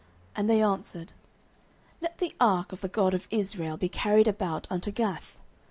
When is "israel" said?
3.29-3.77